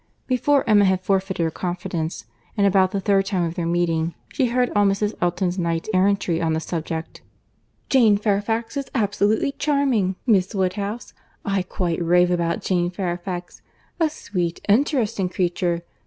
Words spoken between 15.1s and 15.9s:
creature.